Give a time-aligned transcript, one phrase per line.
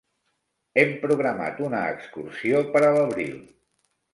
[0.83, 3.37] Hem programat una excursió per a l'abril.